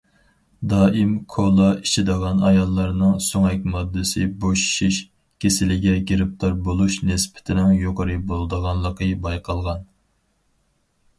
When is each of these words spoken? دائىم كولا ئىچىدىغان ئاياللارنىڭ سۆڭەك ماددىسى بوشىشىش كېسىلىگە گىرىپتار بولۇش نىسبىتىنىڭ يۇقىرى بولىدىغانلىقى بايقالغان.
دائىم 0.69 1.09
كولا 1.33 1.65
ئىچىدىغان 1.81 2.39
ئاياللارنىڭ 2.47 3.19
سۆڭەك 3.25 3.67
ماددىسى 3.75 4.25
بوشىشىش 4.45 4.97
كېسىلىگە 5.45 5.93
گىرىپتار 6.13 6.57
بولۇش 6.69 6.97
نىسبىتىنىڭ 7.11 7.75
يۇقىرى 7.83 8.15
بولىدىغانلىقى 8.33 9.11
بايقالغان. 9.27 9.85